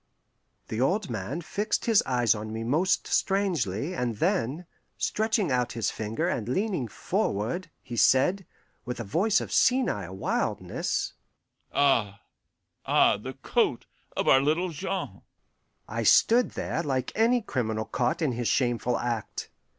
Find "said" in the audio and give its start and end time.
7.95-8.47